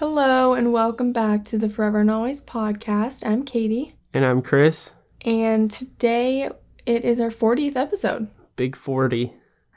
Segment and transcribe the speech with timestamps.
[0.00, 3.22] Hello, and welcome back to the Forever and Always podcast.
[3.22, 4.94] I'm Katie, And I'm Chris.
[5.26, 6.48] and today
[6.86, 8.28] it is our 40th episode.
[8.56, 9.34] Big 40.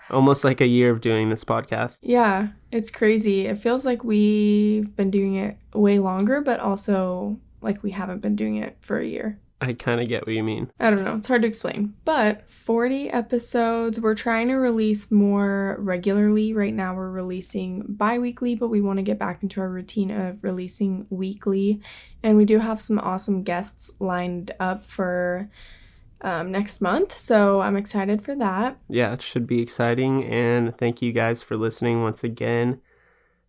[0.10, 2.00] Almost like a year of doing this podcast.
[2.04, 3.48] Yeah, it's crazy.
[3.48, 8.38] It feels like we've been doing it way longer, but also like we haven't been
[8.38, 9.42] doing it for a year.
[9.64, 10.72] I kind of get what you mean.
[10.80, 11.94] I don't know, it's hard to explain.
[12.06, 16.54] But 40 episodes, we're trying to release more regularly.
[16.54, 20.12] Right now, we're releasing bi weekly, but we want to get back into our routine
[20.12, 21.82] of releasing weekly.
[22.22, 25.50] And we do have some awesome guests lined up for
[26.22, 27.12] um, next month.
[27.14, 28.78] So I'm excited for that.
[28.90, 30.24] Yeah, it should be exciting.
[30.24, 32.82] And thank you guys for listening once again.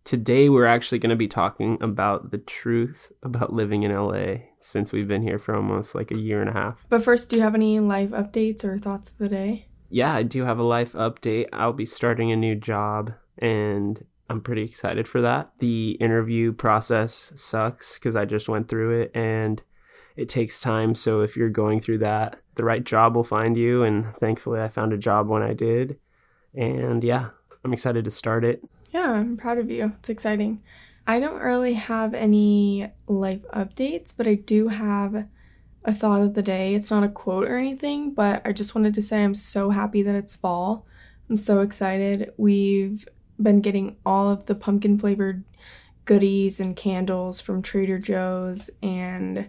[0.04, 4.92] Today, we're actually going to be talking about the truth about living in LA since
[4.92, 6.84] we've been here for almost like a year and a half.
[6.90, 9.68] But first, do you have any live updates or thoughts of the day?
[9.88, 11.46] Yeah, I do have a life update.
[11.54, 15.52] I'll be starting a new job and I'm pretty excited for that.
[15.60, 19.62] The interview process sucks because I just went through it and
[20.16, 20.94] it takes time.
[20.94, 23.84] So if you're going through that, the right job will find you.
[23.84, 25.98] And thankfully, I found a job when I did.
[26.52, 27.30] And yeah,
[27.64, 28.62] I'm excited to start it.
[28.94, 29.94] Yeah, I'm proud of you.
[29.98, 30.62] It's exciting.
[31.04, 35.26] I don't really have any life updates, but I do have
[35.84, 36.76] a thought of the day.
[36.76, 40.04] It's not a quote or anything, but I just wanted to say I'm so happy
[40.04, 40.86] that it's fall.
[41.28, 42.32] I'm so excited.
[42.36, 43.04] We've
[43.42, 45.42] been getting all of the pumpkin flavored
[46.04, 49.48] goodies and candles from Trader Joe's, and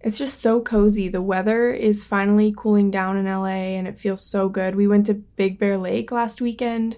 [0.00, 1.10] it's just so cozy.
[1.10, 4.74] The weather is finally cooling down in LA, and it feels so good.
[4.74, 6.96] We went to Big Bear Lake last weekend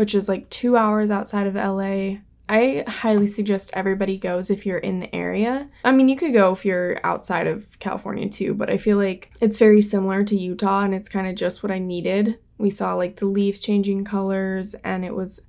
[0.00, 2.20] which is like two hours outside of LA.
[2.48, 5.68] I highly suggest everybody goes if you're in the area.
[5.84, 9.30] I mean, you could go if you're outside of California too, but I feel like
[9.42, 12.38] it's very similar to Utah and it's kind of just what I needed.
[12.56, 15.42] We saw like the leaves changing colors and it was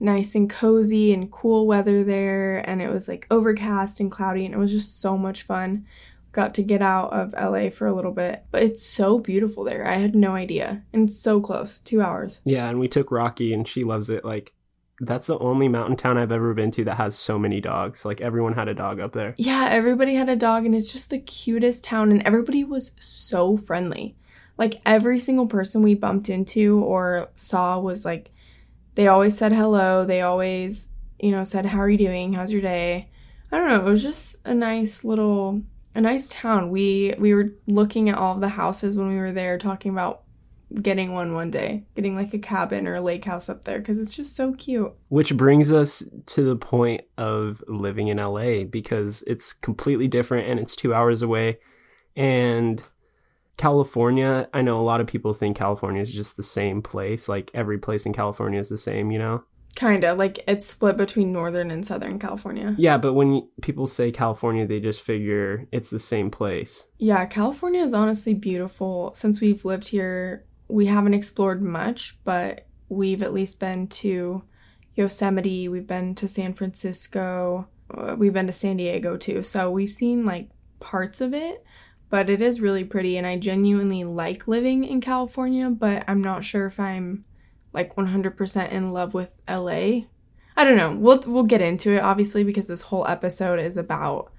[0.00, 4.54] nice and cozy and cool weather there and it was like overcast and cloudy and
[4.54, 5.84] it was just so much fun
[6.32, 8.44] got to get out of LA for a little bit.
[8.50, 9.86] But it's so beautiful there.
[9.86, 10.82] I had no idea.
[10.92, 12.40] And so close, two hours.
[12.44, 14.24] Yeah, and we took Rocky and she loves it.
[14.24, 14.52] Like,
[15.00, 18.04] that's the only mountain town I've ever been to that has so many dogs.
[18.04, 19.34] Like, everyone had a dog up there.
[19.38, 23.56] Yeah, everybody had a dog, and it's just the cutest town, and everybody was so
[23.56, 24.16] friendly.
[24.56, 28.32] Like, every single person we bumped into or saw was like,
[28.96, 30.04] they always said hello.
[30.04, 30.88] They always,
[31.20, 32.32] you know, said, How are you doing?
[32.32, 33.08] How's your day?
[33.52, 33.86] I don't know.
[33.86, 35.62] It was just a nice little
[35.98, 36.70] a nice town.
[36.70, 40.22] We we were looking at all of the houses when we were there, talking about
[40.80, 43.98] getting one one day, getting like a cabin or a lake house up there because
[43.98, 44.92] it's just so cute.
[45.08, 50.60] Which brings us to the point of living in LA because it's completely different and
[50.60, 51.58] it's two hours away.
[52.14, 52.80] And
[53.56, 57.28] California, I know a lot of people think California is just the same place.
[57.28, 59.42] Like every place in California is the same, you know?
[59.74, 62.74] Kinda like it's split between northern and southern California.
[62.78, 66.86] Yeah, but when people say California, they just figure it's the same place.
[66.98, 69.12] Yeah, California is honestly beautiful.
[69.14, 74.42] Since we've lived here, we haven't explored much, but we've at least been to
[74.94, 79.42] Yosemite, we've been to San Francisco, uh, we've been to San Diego too.
[79.42, 80.50] So we've seen like
[80.80, 81.64] parts of it,
[82.10, 86.44] but it is really pretty and I genuinely like living in California, but I'm not
[86.44, 87.24] sure if I'm
[87.72, 90.02] like 100% in love with LA.
[90.56, 90.94] I don't know.
[90.94, 94.32] We'll we'll get into it obviously because this whole episode is about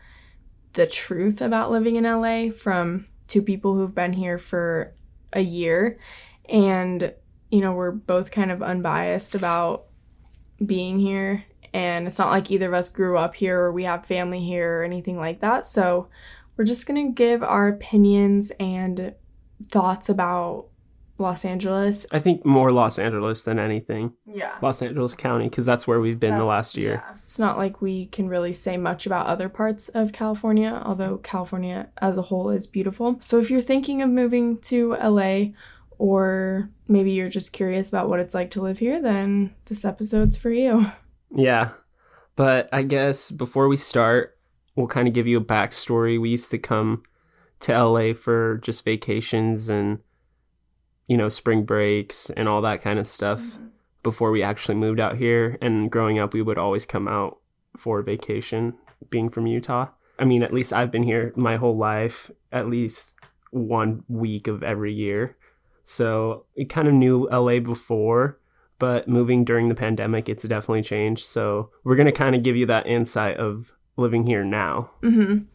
[0.73, 4.93] the truth about living in LA from two people who've been here for
[5.31, 5.97] a year
[6.47, 7.13] and
[7.49, 9.85] you know, we're both kind of unbiased about
[10.63, 14.05] being here and it's not like either of us grew up here or we have
[14.05, 15.65] family here or anything like that.
[15.65, 16.09] So,
[16.59, 19.15] we're just going to give our opinions and
[19.69, 20.67] thoughts about
[21.19, 22.05] Los Angeles.
[22.11, 24.13] I think more Los Angeles than anything.
[24.25, 24.55] Yeah.
[24.61, 27.03] Los Angeles County, because that's where we've been the last year.
[27.05, 27.15] Yeah.
[27.21, 31.89] It's not like we can really say much about other parts of California, although California
[32.01, 33.17] as a whole is beautiful.
[33.19, 35.47] So if you're thinking of moving to LA
[35.97, 40.37] or maybe you're just curious about what it's like to live here, then this episode's
[40.37, 40.85] for you.
[41.35, 41.69] Yeah.
[42.35, 44.35] But I guess before we start,
[44.75, 46.19] we'll kind of give you a backstory.
[46.19, 47.03] We used to come
[47.59, 49.99] to LA for just vacations and,
[51.09, 53.65] you know, spring breaks and all that kind of stuff mm-hmm.
[54.03, 55.57] before we actually moved out here.
[55.59, 57.39] And growing up, we would always come out
[57.75, 58.75] for vacation,
[59.09, 59.87] being from Utah.
[60.19, 63.15] I mean, at least I've been here my whole life, at least
[63.49, 65.35] one week of every year.
[65.83, 68.37] So we kind of knew LA before,
[68.77, 71.25] but moving during the pandemic, it's definitely changed.
[71.25, 74.91] So we're going to kind of give you that insight of living here now.
[75.01, 75.45] Mm-hmm.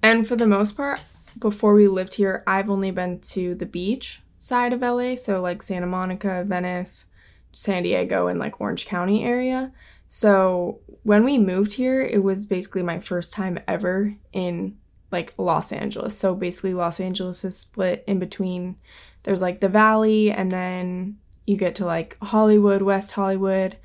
[0.00, 1.02] And for the most part,
[1.36, 5.62] before we lived here, I've only been to the beach side of LA, so like
[5.62, 7.06] Santa Monica, Venice,
[7.52, 9.72] San Diego, and like Orange County area.
[10.08, 14.76] So when we moved here, it was basically my first time ever in
[15.12, 16.18] like Los Angeles.
[16.18, 18.76] So basically, Los Angeles is split in between.
[19.22, 23.76] There's like the valley, and then you get to like Hollywood, West Hollywood,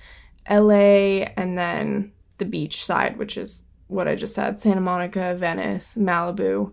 [0.50, 5.96] LA, and then the beach side, which is what I just said Santa Monica, Venice,
[5.96, 6.72] Malibu,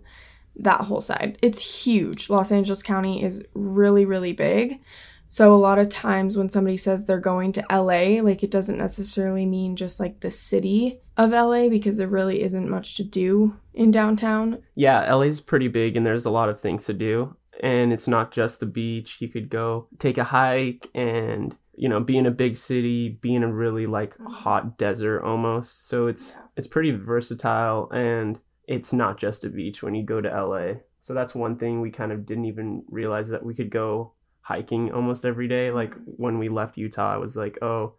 [0.57, 1.39] that whole side.
[1.43, 2.31] It's huge.
[2.31, 4.81] Los Angeles County is really, really big.
[5.27, 8.79] So a lot of times when somebody says they're going to LA, like it doesn't
[8.79, 13.57] necessarily mean just like the city of LA because there really isn't much to do
[13.73, 14.63] in downtown.
[14.75, 17.37] Yeah, LA's pretty big and there's a lot of things to do.
[17.63, 19.21] And it's not just the beach.
[19.21, 23.35] You could go take a hike and you know, be in a big city, be
[23.35, 25.89] in a really like hot desert almost.
[25.89, 30.29] So it's it's pretty versatile and it's not just a beach when you go to
[30.29, 30.81] LA.
[31.01, 34.93] So that's one thing we kind of didn't even realize that we could go hiking
[34.93, 35.71] almost every day.
[35.71, 37.95] Like when we left Utah, I was like, "Oh,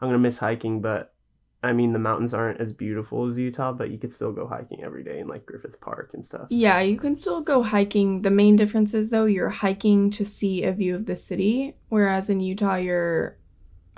[0.00, 1.14] I'm going to miss hiking, but
[1.62, 4.82] I mean, the mountains aren't as beautiful as Utah, but you could still go hiking
[4.82, 6.46] every day in like Griffith Park and stuff.
[6.48, 8.22] Yeah, you can still go hiking.
[8.22, 12.30] The main difference is though, you're hiking to see a view of the city, whereas
[12.30, 13.36] in Utah, you're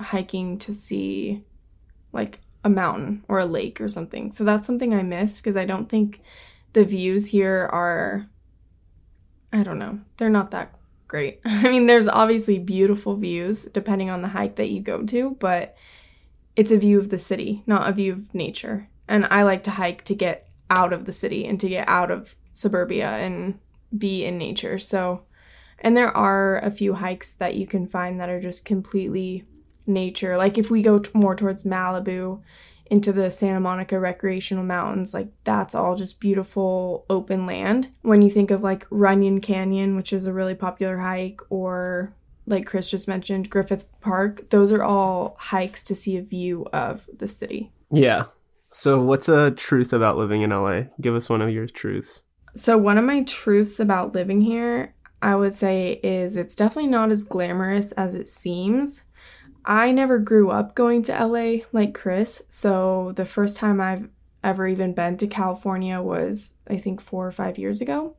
[0.01, 1.45] hiking to see
[2.13, 4.33] like a mountain or a lake or something.
[4.33, 6.21] So that's something I missed because I don't think
[6.73, 8.29] the views here are,
[9.53, 10.75] I don't know, they're not that
[11.09, 11.41] great.
[11.45, 15.77] I mean, there's obviously beautiful views depending on the hike that you go to, but
[16.57, 18.89] it's a view of the city, not a view of nature.
[19.09, 22.11] And I like to hike to get out of the city and to get out
[22.11, 23.59] of suburbia and
[23.97, 24.79] be in nature.
[24.79, 25.25] So,
[25.79, 29.45] and there are a few hikes that you can find that are just completely
[29.87, 30.37] nature.
[30.37, 32.43] Like if we go t- more towards Malibu
[32.87, 37.89] into the Santa Monica recreational mountains, like that's all just beautiful open land.
[38.03, 42.15] When you think of like Runyon Canyon, which is a really popular hike, or
[42.47, 47.09] like Chris just mentioned, Griffith Park, those are all hikes to see a view of
[47.17, 47.73] the city.
[47.91, 48.25] Yeah.
[48.71, 50.85] So, what's a truth about living in LA?
[51.01, 52.23] Give us one of your truths.
[52.55, 57.11] So, one of my truths about living here, I would say, is it's definitely not
[57.11, 59.03] as glamorous as it seems.
[59.65, 64.09] I never grew up going to LA like Chris, so the first time I've
[64.43, 68.17] ever even been to California was, I think, four or five years ago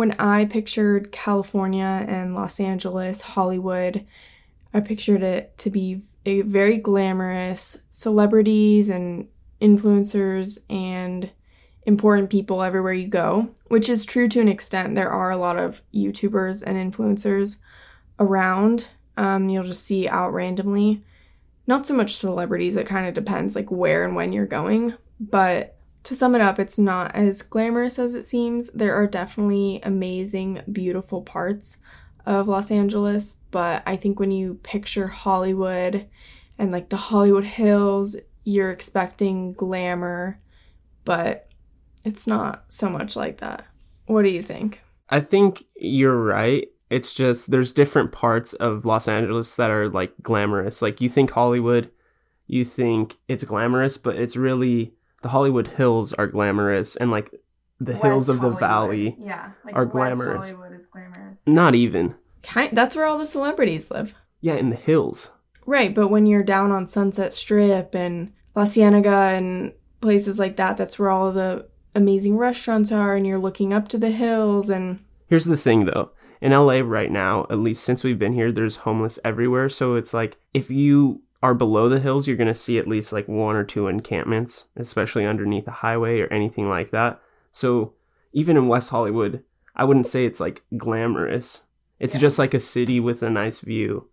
[0.00, 4.06] when I pictured California and Los Angeles, Hollywood,
[4.72, 9.28] I pictured it to be a very glamorous celebrities and
[9.60, 11.30] influencers and
[11.84, 14.94] important people everywhere you go, which is true to an extent.
[14.94, 17.58] There are a lot of YouTubers and influencers
[18.18, 18.88] around.
[19.20, 21.04] Um, you'll just see out randomly.
[21.66, 25.76] Not so much celebrities, it kind of depends like where and when you're going, but
[26.04, 28.70] to sum it up, it's not as glamorous as it seems.
[28.70, 31.76] There are definitely amazing, beautiful parts
[32.24, 36.08] of Los Angeles, but I think when you picture Hollywood
[36.58, 40.40] and like the Hollywood Hills, you're expecting glamour,
[41.04, 41.46] but
[42.06, 43.66] it's not so much like that.
[44.06, 44.80] What do you think?
[45.10, 46.68] I think you're right.
[46.90, 50.82] It's just there's different parts of Los Angeles that are like glamorous.
[50.82, 51.90] Like you think Hollywood,
[52.46, 57.32] you think it's glamorous, but it's really the Hollywood Hills are glamorous and like
[57.78, 58.56] the West hills of Hollywood.
[58.56, 60.50] the valley yeah, like are West glamorous.
[60.50, 61.40] Hollywood is glamorous.
[61.46, 62.16] Not even.
[62.42, 64.14] Kind, that's where all the celebrities live.
[64.40, 65.30] Yeah, in the hills.
[65.66, 70.76] Right, but when you're down on Sunset Strip and La Cienega and places like that,
[70.76, 75.00] that's where all the amazing restaurants are and you're looking up to the hills and
[75.28, 76.10] Here's the thing though.
[76.40, 80.14] In LA right now, at least since we've been here, there's homeless everywhere, so it's
[80.14, 83.56] like if you are below the hills, you're going to see at least like one
[83.56, 87.20] or two encampments, especially underneath a highway or anything like that.
[87.52, 87.94] So
[88.32, 89.42] even in West Hollywood,
[89.74, 91.62] I wouldn't say it's like glamorous.
[91.98, 92.20] It's yeah.
[92.20, 94.08] just like a city with a nice view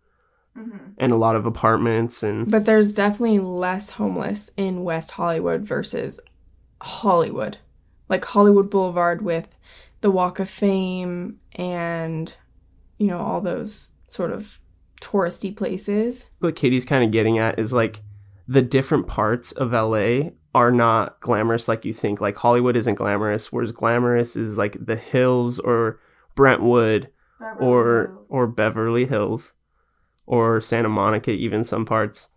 [0.58, 0.78] mm-hmm.
[0.98, 2.50] and a lot of apartments and.
[2.50, 6.20] But there's definitely less homeless in West Hollywood versus
[6.82, 7.58] Hollywood,
[8.10, 9.56] like Hollywood Boulevard with
[10.02, 12.36] the Walk of Fame and
[12.98, 14.62] you know all those sort of
[15.02, 16.30] touristy places.
[16.40, 18.02] What Katie's kind of getting at is like
[18.48, 22.22] the different parts of LA are not glamorous like you think.
[22.22, 26.00] Like Hollywood isn't glamorous, whereas glamorous is like the hills or
[26.36, 28.26] Brentwood Beverly or Hills.
[28.30, 29.54] or Beverly Hills
[30.26, 32.30] or Santa Monica even some parts.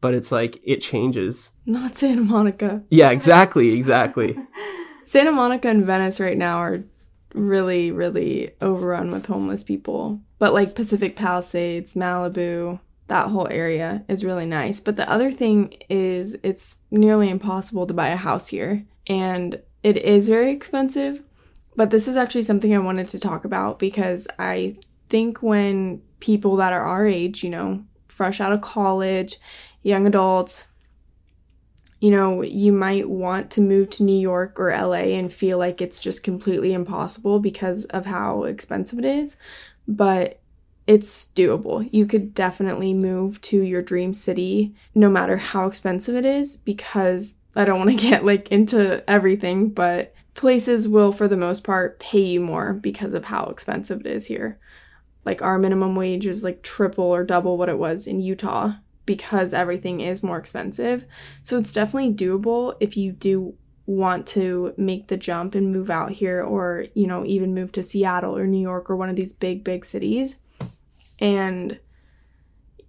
[0.00, 1.52] But it's like it changes.
[1.64, 2.82] Not Santa Monica.
[2.90, 4.36] Yeah, exactly, exactly.
[5.04, 6.84] Santa Monica and Venice right now are
[7.34, 10.20] really, really overrun with homeless people.
[10.38, 14.80] But like Pacific Palisades, Malibu, that whole area is really nice.
[14.80, 18.84] But the other thing is it's nearly impossible to buy a house here.
[19.06, 21.22] And it is very expensive.
[21.76, 24.76] But this is actually something I wanted to talk about because I
[25.08, 29.36] think when people that are our age, you know, fresh out of college,
[29.82, 30.68] young adults,
[32.04, 35.80] you know, you might want to move to New York or LA and feel like
[35.80, 39.38] it's just completely impossible because of how expensive it is,
[39.88, 40.38] but
[40.86, 41.88] it's doable.
[41.92, 47.36] You could definitely move to your dream city no matter how expensive it is because
[47.56, 52.00] I don't want to get like into everything, but places will for the most part
[52.00, 54.58] pay you more because of how expensive it is here.
[55.24, 58.74] Like our minimum wage is like triple or double what it was in Utah
[59.06, 61.04] because everything is more expensive.
[61.42, 63.56] So it's definitely doable if you do
[63.86, 67.82] want to make the jump and move out here or, you know, even move to
[67.82, 70.36] Seattle or New York or one of these big big cities.
[71.20, 71.78] And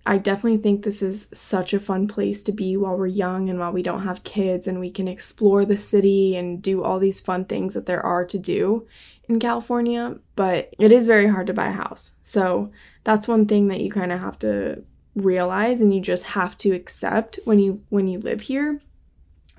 [0.07, 3.57] I definitely think this is such a fun place to be while we're young and
[3.57, 7.19] while we don't have kids and we can explore the city and do all these
[7.19, 8.87] fun things that there are to do
[9.27, 12.11] in California, but it is very hard to buy a house.
[12.21, 12.71] So
[13.03, 14.83] that's one thing that you kind of have to
[15.15, 18.81] realize and you just have to accept when you when you live here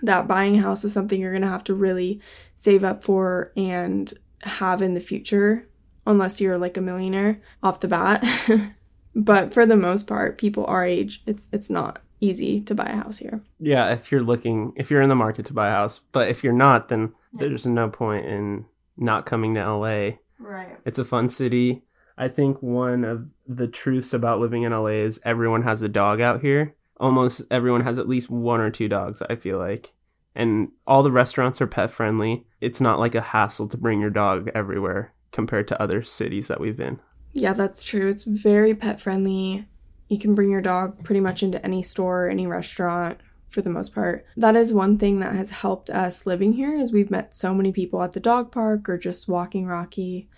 [0.02, 2.20] that buying a house is something you're going to have to really
[2.54, 5.68] save up for and have in the future
[6.06, 8.24] unless you're like a millionaire off the bat.
[9.14, 12.96] but for the most part, people our age, it's it's not easy to buy a
[12.96, 13.42] house here.
[13.58, 16.42] Yeah, if you're looking, if you're in the market to buy a house, but if
[16.44, 17.48] you're not, then yeah.
[17.48, 20.10] there's no point in not coming to LA.
[20.38, 20.78] Right.
[20.84, 21.82] It's a fun city.
[22.16, 26.20] I think one of the truths about living in LA is everyone has a dog
[26.20, 26.74] out here.
[26.98, 29.92] Almost everyone has at least one or two dogs, I feel like.
[30.34, 32.46] And all the restaurants are pet friendly.
[32.60, 36.60] It's not like a hassle to bring your dog everywhere compared to other cities that
[36.60, 37.00] we've been.
[37.32, 38.08] Yeah, that's true.
[38.08, 39.66] It's very pet friendly.
[40.08, 43.94] You can bring your dog pretty much into any store, any restaurant for the most
[43.94, 44.24] part.
[44.36, 47.72] That is one thing that has helped us living here is we've met so many
[47.72, 50.28] people at the dog park or just walking Rocky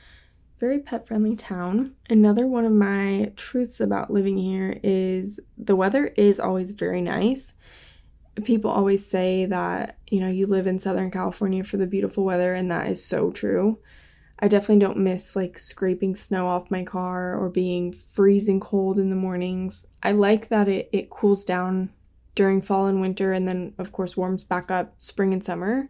[0.58, 1.94] very pet friendly town.
[2.10, 7.54] Another one of my truths about living here is the weather is always very nice.
[8.44, 12.54] People always say that, you know, you live in Southern California for the beautiful weather,
[12.54, 13.78] and that is so true.
[14.40, 19.10] I definitely don't miss like scraping snow off my car or being freezing cold in
[19.10, 19.86] the mornings.
[20.02, 21.90] I like that it, it cools down
[22.36, 25.88] during fall and winter and then, of course, warms back up spring and summer.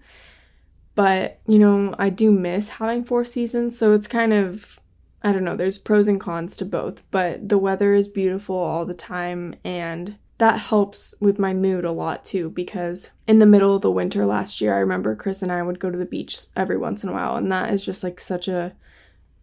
[0.99, 4.81] But, you know, I do miss having four seasons, so it's kind of
[5.23, 8.85] I don't know, there's pros and cons to both, but the weather is beautiful all
[8.85, 13.77] the time and that helps with my mood a lot too because in the middle
[13.77, 16.37] of the winter last year, I remember Chris and I would go to the beach
[16.57, 18.75] every once in a while, and that is just like such a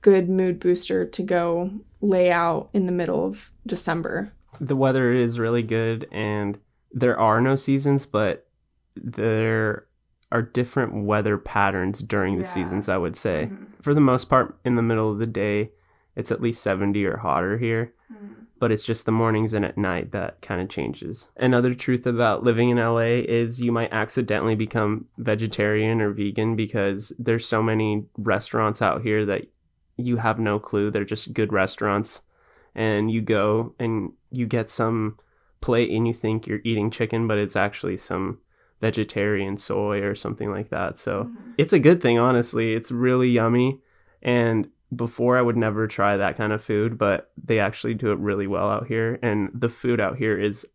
[0.01, 1.71] good mood booster to go
[2.01, 4.33] lay out in the middle of December.
[4.59, 6.59] The weather is really good, and
[6.91, 8.45] there are no seasons, but
[8.97, 9.87] there
[10.31, 12.49] are different weather patterns during the yeah.
[12.49, 13.49] seasons, I would say.
[13.51, 13.81] Mm-hmm.
[13.81, 15.71] For the most part, in the middle of the day,
[16.15, 17.93] it's at least 70 or hotter here.
[18.11, 18.33] Mm-hmm.
[18.57, 21.29] But it's just the mornings and at night that kind of changes.
[21.35, 27.11] Another truth about living in LA is you might accidentally become vegetarian or vegan because
[27.19, 29.47] there's so many restaurants out here that
[29.97, 30.89] you have no clue.
[30.89, 32.21] They're just good restaurants.
[32.73, 35.19] And you go and you get some
[35.61, 38.39] plate and you think you're eating chicken, but it's actually some
[38.85, 40.99] vegetarian soy or something like that.
[40.99, 41.51] So mm-hmm.
[41.57, 42.73] it's a good thing, honestly.
[42.73, 43.81] It's really yummy.
[44.21, 48.19] And before I would never try that kind of food, but they actually do it
[48.19, 49.17] really well out here.
[49.23, 50.67] And the food out here is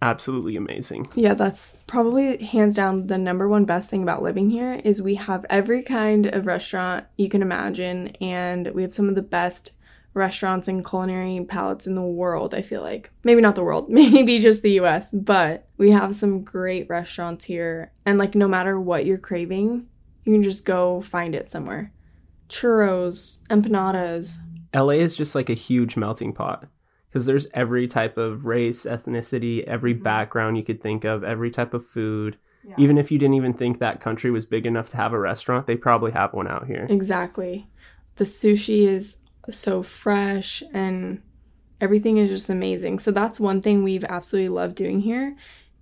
[0.00, 1.06] absolutely amazing.
[1.14, 5.16] Yeah, that's probably hands down the number one best thing about living here is we
[5.16, 9.72] have every kind of restaurant you can imagine and we have some of the best
[10.14, 13.10] restaurants and culinary palates in the world, I feel like.
[13.24, 17.92] Maybe not the world, maybe just the US, but we have some great restaurants here.
[18.04, 19.86] And like no matter what you're craving,
[20.24, 21.92] you can just go find it somewhere.
[22.48, 24.38] Churros, empanadas.
[24.74, 26.66] LA is just like a huge melting pot
[27.08, 30.02] because there's every type of race, ethnicity, every mm-hmm.
[30.02, 32.36] background you could think of, every type of food.
[32.62, 32.74] Yeah.
[32.78, 35.66] Even if you didn't even think that country was big enough to have a restaurant,
[35.66, 36.86] they probably have one out here.
[36.90, 37.68] Exactly.
[38.16, 39.18] The sushi is
[39.50, 41.22] so fresh and
[41.80, 42.98] everything is just amazing.
[42.98, 45.36] So that's one thing we've absolutely loved doing here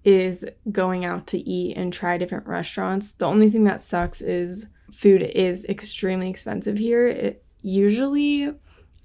[0.04, 3.12] is going out to eat and try different restaurants.
[3.12, 7.06] The only thing that sucks is food is extremely expensive here.
[7.06, 8.54] It usually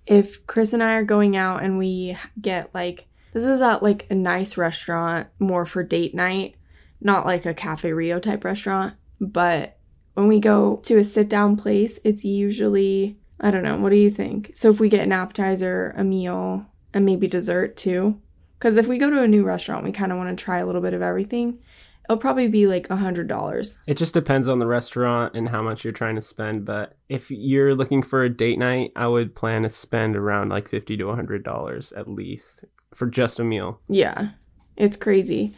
[0.05, 4.05] if Chris and I are going out and we get like this is at like
[4.09, 6.55] a nice restaurant more for date night,
[7.01, 9.77] not like a cafe Rio type restaurant, but
[10.13, 13.77] when we go to a sit down place, it's usually I don't know.
[13.77, 14.51] What do you think?
[14.55, 18.19] So if we get an appetizer, a meal, and maybe dessert too,
[18.57, 20.65] because if we go to a new restaurant, we kind of want to try a
[20.65, 21.59] little bit of everything.
[22.05, 23.77] It'll probably be like a hundred dollars.
[23.87, 26.65] It just depends on the restaurant and how much you're trying to spend.
[26.65, 30.67] But if you're looking for a date night, I would plan to spend around like
[30.69, 33.79] fifty to a hundred dollars at least for just a meal.
[33.87, 34.29] Yeah,
[34.77, 35.53] it's crazy.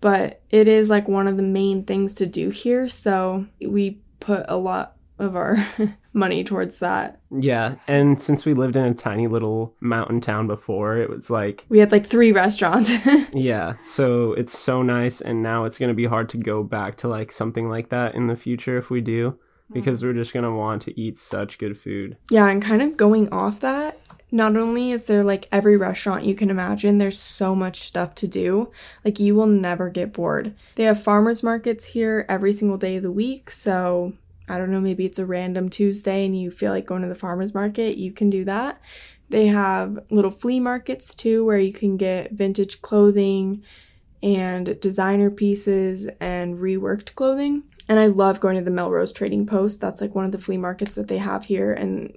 [0.00, 2.88] but it is like one of the main things to do here.
[2.88, 5.56] So we put a lot of our
[6.12, 7.20] money towards that.
[7.30, 11.66] Yeah, and since we lived in a tiny little mountain town before, it was like
[11.68, 12.92] we had like three restaurants.
[13.32, 16.96] yeah, so it's so nice and now it's going to be hard to go back
[16.98, 19.38] to like something like that in the future if we do
[19.68, 19.74] hmm.
[19.74, 22.16] because we're just going to want to eat such good food.
[22.30, 23.98] Yeah, and kind of going off that,
[24.32, 28.26] not only is there like every restaurant you can imagine, there's so much stuff to
[28.26, 28.70] do.
[29.04, 30.54] Like you will never get bored.
[30.76, 34.14] They have farmers markets here every single day of the week, so
[34.48, 37.14] I don't know, maybe it's a random Tuesday and you feel like going to the
[37.14, 38.80] farmer's market, you can do that.
[39.28, 43.62] They have little flea markets too where you can get vintage clothing
[44.22, 47.64] and designer pieces and reworked clothing.
[47.88, 49.80] And I love going to the Melrose Trading Post.
[49.80, 51.72] That's like one of the flea markets that they have here.
[51.72, 52.16] And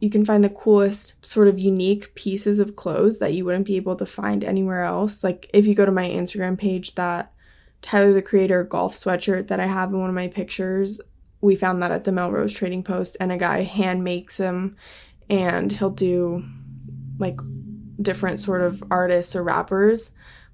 [0.00, 3.76] you can find the coolest, sort of unique pieces of clothes that you wouldn't be
[3.76, 5.22] able to find anywhere else.
[5.22, 7.32] Like if you go to my Instagram page, that
[7.82, 11.00] Tyler the Creator golf sweatshirt that I have in one of my pictures,
[11.42, 14.76] we found that at the Melrose Trading Post, and a guy hand makes them,
[15.28, 16.44] and he'll do
[17.18, 17.38] like
[18.00, 20.12] different sort of artists or rappers.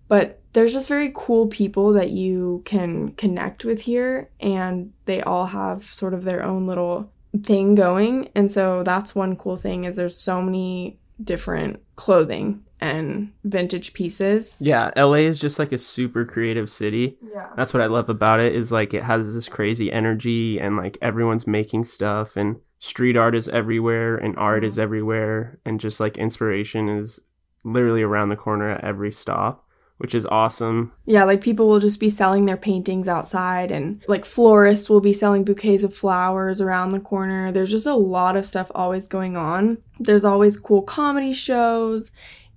[0.09, 5.47] But there's just very cool people that you can connect with here, and they all
[5.47, 8.31] have sort of their own little thing going.
[8.35, 14.57] And so that's one cool thing is there's so many different clothing and vintage pieces.
[14.61, 17.19] Yeah, LA is just like a super creative city.
[17.33, 17.49] Yeah.
[17.57, 20.99] That's what I love about it is like it has this crazy energy and like
[21.03, 24.83] everyone's making stuff and street art is everywhere and art is mm-hmm.
[24.83, 27.21] everywhere and just like inspiration is
[27.65, 29.69] literally around the corner at every stop
[29.99, 30.93] which is awesome.
[31.07, 35.13] Yeah, like people will just be selling their paintings outside, and like florists will be
[35.13, 37.53] selling bouquets of flowers around the corner.
[37.53, 39.79] There's just a lot of stuff always going on.
[39.99, 42.13] There's always cool comedy shows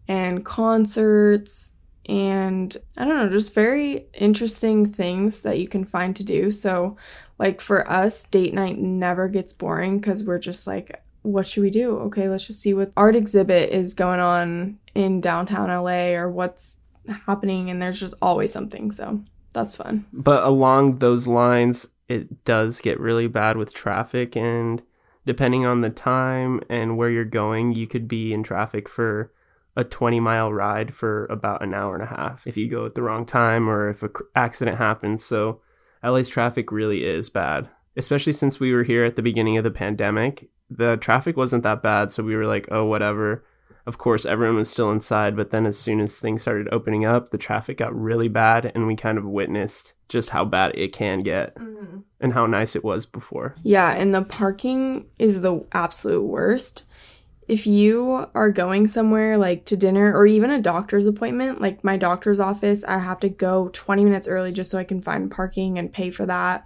[0.07, 1.71] and concerts
[2.07, 6.51] and I don't know, just very interesting things that you can find to do.
[6.51, 6.97] So,
[7.37, 11.69] like for us, date night never gets boring because we're just like, what should we
[11.69, 11.97] do?
[11.99, 16.81] Okay, let's just see what art exhibit is going on in downtown LA or what's
[17.27, 18.91] happening, and there's just always something.
[18.91, 20.05] So, that's fun.
[20.11, 24.81] But along those lines, it does get really bad with traffic, and
[25.25, 29.31] depending on the time and where you're going, you could be in traffic for
[29.75, 32.95] a 20 mile ride for about an hour and a half if you go at
[32.95, 35.23] the wrong time or if an accident happens.
[35.23, 35.61] So
[36.03, 39.71] LA's traffic really is bad, especially since we were here at the beginning of the
[39.71, 40.49] pandemic.
[40.69, 43.45] The traffic wasn't that bad, so we were like, oh, whatever.
[43.85, 47.31] Of course, everyone was still inside, but then as soon as things started opening up,
[47.31, 51.23] the traffic got really bad, and we kind of witnessed just how bad it can
[51.23, 51.99] get mm-hmm.
[52.19, 53.55] and how nice it was before.
[53.63, 56.83] Yeah, and the parking is the absolute worst
[57.51, 61.97] if you are going somewhere like to dinner or even a doctor's appointment, like my
[61.97, 65.77] doctor's office, I have to go 20 minutes early just so I can find parking
[65.77, 66.65] and pay for that.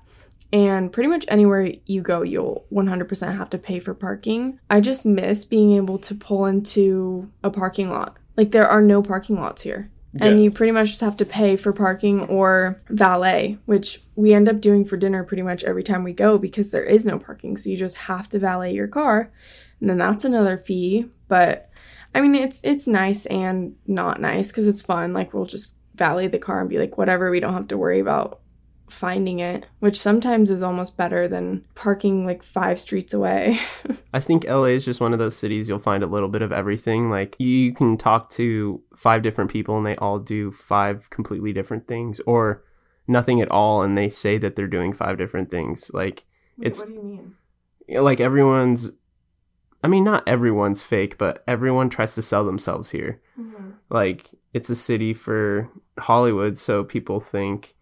[0.54, 4.60] And pretty much anywhere you go, you'll 100% have to pay for parking.
[4.70, 8.18] I just miss being able to pull into a parking lot.
[8.38, 9.90] Like, there are no parking lots here.
[10.14, 10.28] Yeah.
[10.28, 14.48] And you pretty much just have to pay for parking or valet, which we end
[14.48, 17.58] up doing for dinner pretty much every time we go because there is no parking.
[17.58, 19.32] So you just have to valet your car
[19.80, 21.06] and then that's another fee.
[21.28, 21.70] But
[22.14, 25.14] I mean, it's it's nice and not nice because it's fun.
[25.14, 27.32] Like we'll just valet the car and be like, whatever.
[27.32, 28.42] We don't have to worry about
[28.90, 33.60] finding it, which sometimes is almost better than parking like five streets away.
[34.14, 36.52] I think LA is just one of those cities you'll find a little bit of
[36.52, 37.10] everything.
[37.10, 41.88] Like you can talk to five different people and they all do five completely different
[41.88, 42.64] things or
[43.08, 45.92] nothing at all and they say that they're doing five different things.
[45.94, 46.26] Like
[46.62, 47.36] it's What do you mean?
[48.04, 48.92] Like everyone's
[49.86, 53.22] I mean, not everyone's fake, but everyone tries to sell themselves here.
[53.40, 53.70] Mm-hmm.
[53.92, 55.70] Like, it's a city for
[56.00, 57.76] Hollywood, so people think,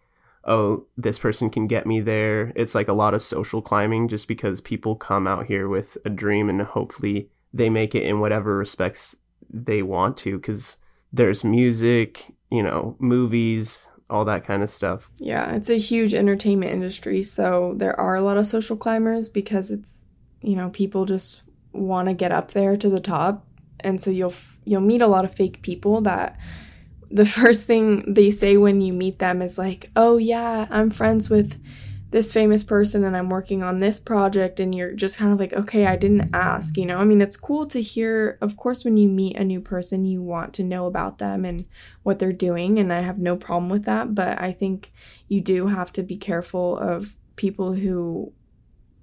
[0.44, 2.52] oh, this person can get me there.
[2.56, 6.10] It's like a lot of social climbing just because people come out here with a
[6.10, 9.16] dream and hopefully they make it in whatever respects
[9.48, 10.76] they want to because
[11.10, 15.08] there's music, you know, movies, all that kind of stuff.
[15.16, 19.70] Yeah, it's a huge entertainment industry, so there are a lot of social climbers because
[19.70, 20.10] it's,
[20.42, 21.40] you know, people just
[21.74, 23.46] want to get up there to the top
[23.84, 24.34] and so you'll
[24.64, 26.38] you'll meet a lot of fake people that
[27.10, 31.30] the first thing they say when you meet them is like, "Oh yeah, I'm friends
[31.30, 31.62] with
[32.10, 35.52] this famous person and I'm working on this project." And you're just kind of like,
[35.52, 38.38] "Okay, I didn't ask." You know, I mean, it's cool to hear.
[38.40, 41.66] Of course, when you meet a new person, you want to know about them and
[42.02, 44.14] what they're doing, and I have no problem with that.
[44.14, 44.90] But I think
[45.28, 48.32] you do have to be careful of people who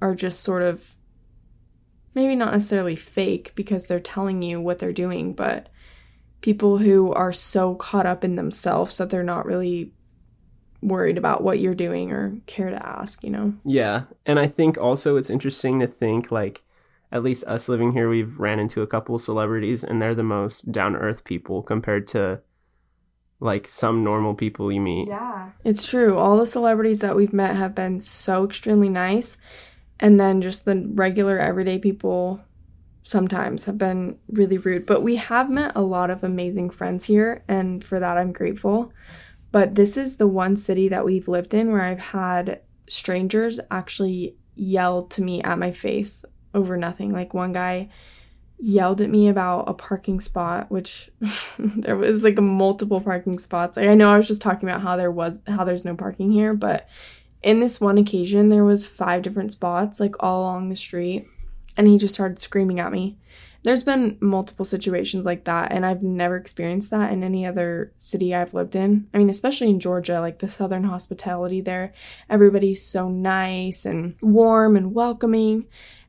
[0.02, 0.96] are just sort of
[2.13, 5.69] maybe not necessarily fake because they're telling you what they're doing, but
[6.41, 9.93] people who are so caught up in themselves that they're not really
[10.82, 13.54] worried about what you're doing or care to ask, you know?
[13.63, 14.04] Yeah.
[14.26, 16.63] And I think also it's interesting to think like
[17.12, 20.24] at least us living here, we've ran into a couple of celebrities and they're the
[20.24, 22.41] most down to earth people compared to
[23.39, 25.08] like some normal people you meet.
[25.08, 25.50] Yeah.
[25.63, 26.17] It's true.
[26.17, 29.38] All the celebrities that we've met have been so extremely nice.
[30.02, 32.42] And then just the regular everyday people
[33.04, 34.86] sometimes have been really rude.
[34.86, 37.44] But we have met a lot of amazing friends here.
[37.48, 38.92] And for that, I'm grateful.
[39.52, 44.36] But this is the one city that we've lived in where I've had strangers actually
[44.56, 47.12] yell to me at my face over nothing.
[47.12, 47.90] Like one guy
[48.60, 51.10] yelled at me about a parking spot, which
[51.60, 53.78] there was like multiple parking spots.
[53.78, 56.32] Like, I know I was just talking about how there was how there's no parking
[56.32, 56.88] here, but
[57.43, 61.27] in this one occasion there was five different spots like all along the street
[61.77, 63.17] and he just started screaming at me.
[63.63, 68.34] There's been multiple situations like that and I've never experienced that in any other city
[68.34, 69.08] I've lived in.
[69.13, 71.93] I mean, especially in Georgia, like the southern hospitality there,
[72.30, 75.67] everybody's so nice and warm and welcoming.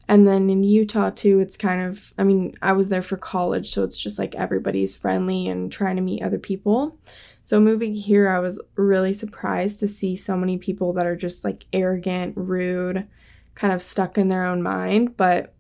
[0.08, 3.70] And then in Utah, too, it's kind of, I mean, I was there for college,
[3.70, 6.98] so it's just like everybody's friendly and trying to meet other people.
[7.42, 11.44] So moving here, I was really surprised to see so many people that are just
[11.44, 13.07] like arrogant, rude,
[13.55, 15.16] kind of stuck in their own mind.
[15.16, 15.55] But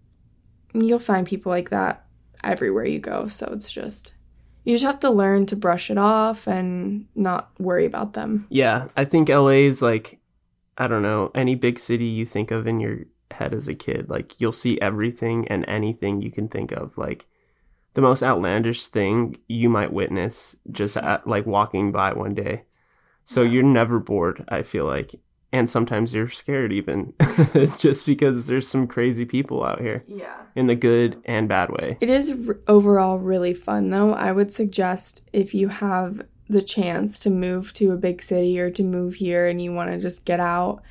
[0.72, 2.06] you'll find people like that
[2.44, 3.26] everywhere you go.
[3.26, 4.14] So it's just,
[4.64, 8.46] you just have to learn to brush it off and not worry about them.
[8.48, 8.88] Yeah.
[8.96, 10.20] I think LA is like,
[10.78, 14.08] I don't know, any big city you think of in your head as a kid.
[14.08, 16.96] Like you'll see everything and anything you can think of.
[16.96, 17.26] Like
[17.94, 22.64] the most outlandish thing you might witness just at like walking by one day.
[23.24, 25.14] So you're never bored, I feel like.
[25.54, 27.12] And sometimes you're scared even
[27.78, 30.02] just because there's some crazy people out here.
[30.08, 30.34] Yeah.
[30.56, 31.98] In the good and bad way.
[32.00, 34.14] It is r- overall really fun though.
[34.14, 38.70] I would suggest if you have the chance to move to a big city or
[38.70, 40.82] to move here and you want to just get out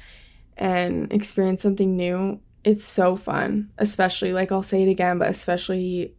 [0.57, 3.71] and experience something new, it's so fun.
[3.79, 6.13] Especially, like I'll say it again, but especially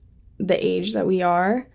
[0.46, 1.68] the age that we are.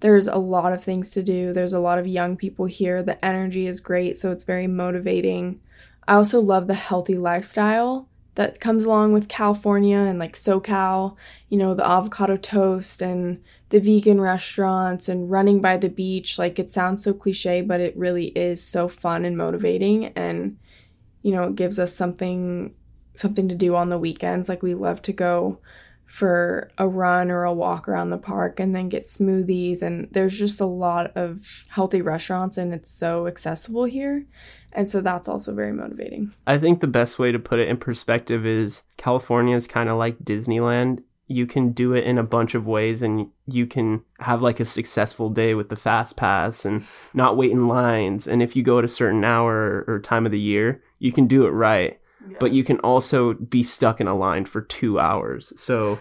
[0.00, 1.52] There's a lot of things to do.
[1.52, 3.02] There's a lot of young people here.
[3.02, 5.60] The energy is great, so it's very motivating.
[6.08, 11.16] I also love the healthy lifestyle that comes along with California and like SoCal,
[11.48, 16.38] you know, the avocado toast and the vegan restaurants and running by the beach.
[16.38, 20.58] Like it sounds so cliche, but it really is so fun and motivating and
[21.22, 22.74] you know, it gives us something
[23.14, 24.48] something to do on the weekends.
[24.48, 25.58] Like we love to go
[26.12, 30.38] for a run or a walk around the park and then get smoothies and there's
[30.38, 34.26] just a lot of healthy restaurants and it's so accessible here.
[34.72, 36.34] And so that's also very motivating.
[36.46, 39.96] I think the best way to put it in perspective is California is kind of
[39.96, 41.02] like Disneyland.
[41.28, 44.66] You can do it in a bunch of ways and you can have like a
[44.66, 48.28] successful day with the fast pass and not wait in lines.
[48.28, 51.26] And if you go at a certain hour or time of the year, you can
[51.26, 51.98] do it right
[52.40, 55.52] but you can also be stuck in a line for two hours.
[55.60, 55.98] So,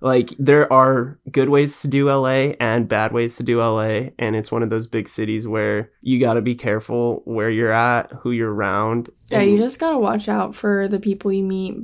[0.00, 4.10] like, there are good ways to do LA and bad ways to do LA.
[4.18, 7.72] And it's one of those big cities where you got to be careful where you're
[7.72, 9.10] at, who you're around.
[9.30, 11.76] Yeah, you just got to watch out for the people you meet.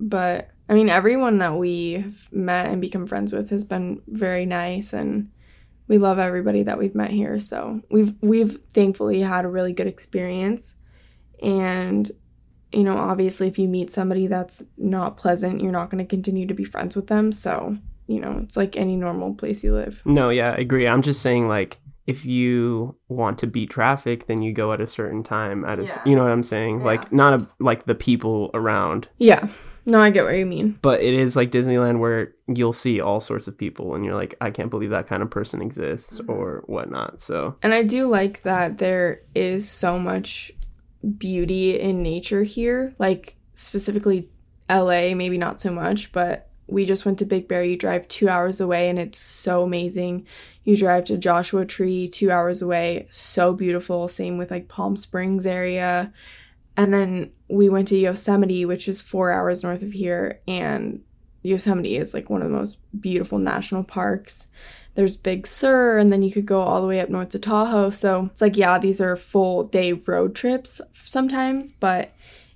[0.00, 4.92] But I mean, everyone that we've met and become friends with has been very nice
[4.92, 5.30] and
[5.86, 7.38] we love everybody that we've met here.
[7.38, 10.76] So we've we've thankfully had a really good experience.
[11.42, 12.10] And
[12.74, 16.46] you know, obviously, if you meet somebody that's not pleasant, you're not going to continue
[16.46, 17.32] to be friends with them.
[17.32, 20.02] So, you know, it's like any normal place you live.
[20.04, 20.86] No, yeah, I agree.
[20.86, 24.86] I'm just saying, like, if you want to beat traffic, then you go at a
[24.86, 25.64] certain time.
[25.64, 26.02] At a, yeah.
[26.04, 26.80] you know what I'm saying?
[26.80, 26.84] Yeah.
[26.84, 29.08] Like, not a, like the people around.
[29.18, 29.48] Yeah.
[29.86, 30.78] No, I get what you mean.
[30.80, 34.34] But it is like Disneyland where you'll see all sorts of people and you're like,
[34.40, 36.30] I can't believe that kind of person exists mm-hmm.
[36.30, 37.20] or whatnot.
[37.20, 40.52] So, and I do like that there is so much
[41.18, 44.28] beauty in nature here, like specifically
[44.68, 47.62] LA, maybe not so much, but we just went to Big Bear.
[47.62, 50.26] You drive two hours away and it's so amazing.
[50.64, 54.08] You drive to Joshua Tree two hours away, so beautiful.
[54.08, 56.12] Same with like Palm Springs area.
[56.76, 60.40] And then we went to Yosemite, which is four hours north of here.
[60.48, 61.02] And
[61.42, 64.48] Yosemite is like one of the most beautiful national parks
[64.94, 67.90] there's Big Sur, and then you could go all the way up north to Tahoe.
[67.90, 72.12] So it's like, yeah, these are full day road trips sometimes, but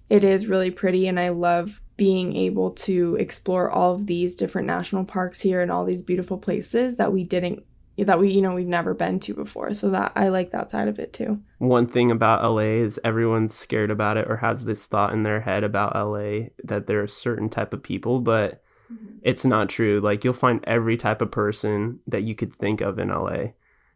[0.08, 4.66] it is really pretty, and I love being able to explore all of these different
[4.66, 7.64] national parks here and all these beautiful places that we didn't
[7.98, 10.86] that we you know we've never been to before so that i like that side
[10.86, 14.86] of it too one thing about la is everyone's scared about it or has this
[14.86, 19.18] thought in their head about la that there are certain type of people but Mm-hmm.
[19.22, 20.00] it's not true.
[20.00, 23.52] Like you'll find every type of person that you could think of in LA.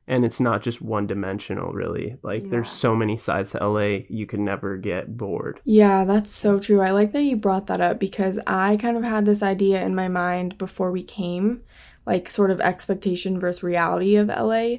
[0.08, 2.48] and it's not just one dimensional really like Yeah.
[2.50, 6.80] there's so many sides to la you could never get bored Yeah, that's so true.
[6.80, 9.94] I like that you brought that up because I kind of had this idea in
[9.94, 11.62] my mind before we came,
[12.04, 14.78] like sort of expectation versus reality of LA.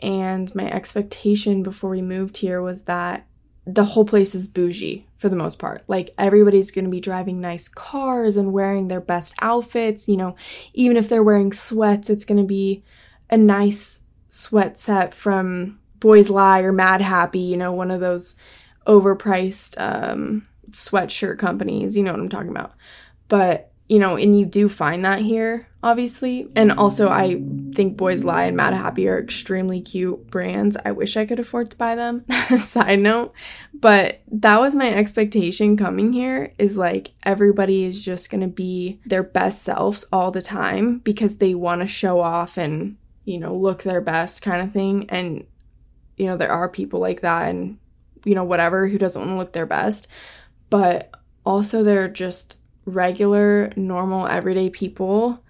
[0.00, 3.24] And my expectation before we moved here was that
[3.66, 5.82] the whole place is bougie for the most part.
[5.88, 10.08] Like everybody's going to be driving nice cars and wearing their best outfits.
[10.08, 10.36] You know,
[10.72, 12.84] even if they're wearing sweats, it's going to be
[13.28, 18.36] a nice sweat set from Boys Lie or Mad Happy, you know, one of those
[18.86, 21.96] overpriced um, sweatshirt companies.
[21.96, 22.74] You know what I'm talking about.
[23.26, 26.48] But, you know, and you do find that here, obviously.
[26.56, 27.40] And also, I
[27.72, 30.76] think Boys Lie and Mad Happy are extremely cute brands.
[30.84, 32.24] I wish I could afford to buy them.
[32.58, 33.32] Side note.
[33.72, 38.98] But that was my expectation coming here is like everybody is just going to be
[39.06, 43.54] their best selves all the time because they want to show off and, you know,
[43.54, 45.06] look their best kind of thing.
[45.08, 45.46] And,
[46.16, 47.78] you know, there are people like that and,
[48.24, 50.08] you know, whatever who doesn't want to look their best.
[50.68, 55.44] But also, they're just regular, normal, everyday people.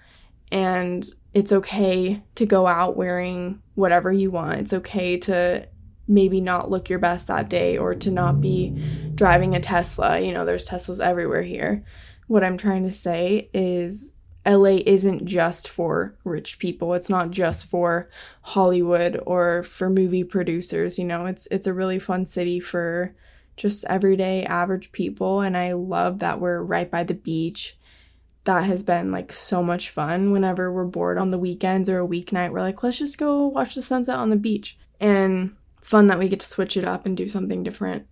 [0.50, 4.58] And it's okay to go out wearing whatever you want.
[4.58, 5.68] It's okay to
[6.08, 8.70] maybe not look your best that day or to not be
[9.14, 10.20] driving a Tesla.
[10.20, 11.84] You know, there's Teslas everywhere here.
[12.26, 14.12] What I'm trying to say is
[14.46, 16.94] LA isn't just for rich people.
[16.94, 18.08] It's not just for
[18.42, 21.26] Hollywood or for movie producers, you know.
[21.26, 23.14] It's it's a really fun city for
[23.56, 27.76] just everyday average people and I love that we're right by the beach.
[28.46, 32.06] That has been like so much fun whenever we're bored on the weekends or a
[32.06, 32.50] weeknight.
[32.50, 34.78] We're like, let's just go watch the sunset on the beach.
[35.00, 38.06] And it's fun that we get to switch it up and do something different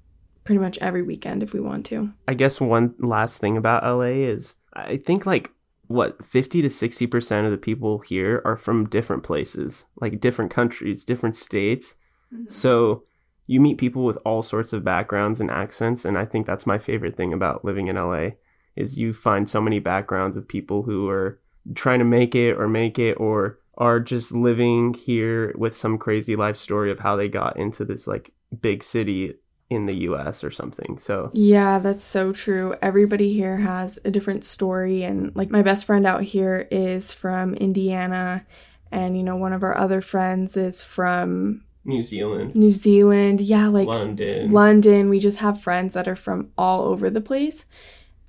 [0.44, 2.12] pretty much every weekend if we want to.
[2.28, 5.50] I guess one last thing about LA is I think like
[5.86, 11.04] what 50 to 60% of the people here are from different places, like different countries,
[11.04, 11.96] different states.
[12.32, 12.44] Mm-hmm.
[12.48, 13.04] So
[13.46, 16.78] you meet people with all sorts of backgrounds and accents and I think that's my
[16.78, 18.30] favorite thing about living in LA
[18.76, 21.40] is you find so many backgrounds of people who are
[21.74, 26.37] trying to make it or make it or are just living here with some crazy
[26.37, 29.34] life story of how they got into this like big city
[29.70, 30.98] in the US or something.
[30.98, 32.74] So Yeah, that's so true.
[32.82, 35.02] Everybody here has a different story.
[35.02, 38.46] And like my best friend out here is from Indiana.
[38.92, 43.40] And, you know, one of our other friends is from New Zealand, New Zealand.
[43.40, 44.50] Yeah, like London.
[44.50, 45.08] London.
[45.10, 47.66] We just have friends that are from all over the place.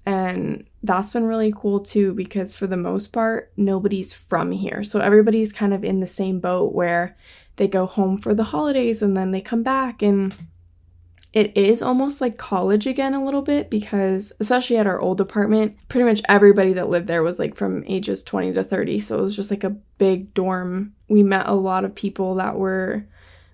[0.05, 4.83] And that's been really cool too, because for the most part, nobody's from here.
[4.83, 7.17] So everybody's kind of in the same boat where
[7.55, 10.01] they go home for the holidays and then they come back.
[10.03, 10.35] And
[11.33, 15.75] it is almost like college again a little bit because, especially at our old apartment,
[15.89, 18.99] pretty much everybody that lived there was like from ages 20 to 30.
[18.99, 20.93] So it was just like a big dorm.
[21.09, 23.07] We met a lot of people that were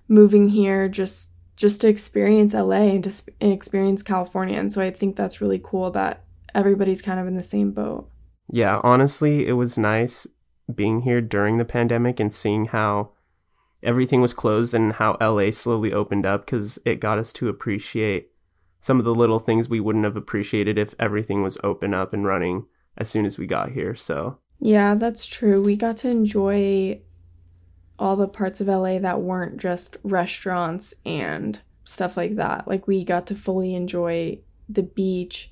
[0.06, 4.58] moving here just just to experience LA and to experience California.
[4.58, 8.08] And so I think that's really cool that everybody's kind of in the same boat.
[8.50, 10.26] Yeah, honestly, it was nice
[10.72, 13.12] being here during the pandemic and seeing how
[13.82, 18.30] everything was closed and how LA slowly opened up because it got us to appreciate
[18.80, 22.26] some of the little things we wouldn't have appreciated if everything was open up and
[22.26, 22.66] running
[22.98, 23.94] as soon as we got here.
[23.94, 25.62] So, Yeah, that's true.
[25.62, 27.00] We got to enjoy
[27.98, 32.66] all the parts of LA that weren't just restaurants and stuff like that.
[32.66, 35.51] Like we got to fully enjoy the beach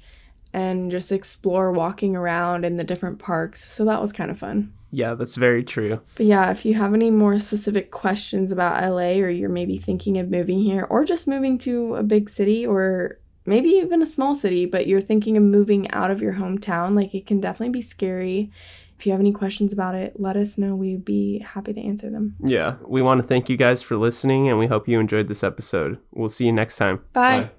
[0.53, 3.63] and just explore walking around in the different parks.
[3.65, 4.73] So that was kind of fun.
[4.93, 6.01] yeah, that's very true.
[6.17, 10.19] But yeah, if you have any more specific questions about LA or you're maybe thinking
[10.19, 14.35] of moving here or just moving to a big city or maybe even a small
[14.35, 17.83] city, but you're thinking of moving out of your hometown, like it can definitely be
[17.83, 18.51] scary.
[18.99, 20.75] If you have any questions about it, let us know.
[20.75, 22.35] We'd be happy to answer them.
[22.41, 25.43] Yeah, we want to thank you guys for listening and we hope you enjoyed this
[25.45, 25.99] episode.
[26.11, 27.01] We'll see you next time.
[27.13, 27.51] Bye.